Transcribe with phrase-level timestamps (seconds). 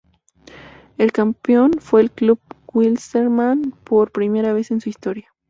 [0.97, 2.39] El Campeón fue el Club
[2.73, 5.31] Wilstermann por primera vez en su historia.